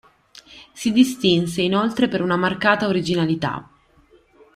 Si 0.73 0.91
distinse 0.91 1.61
inoltre 1.61 2.07
per 2.07 2.23
una 2.23 2.35
marcata 2.35 2.87
originalità. 2.87 3.69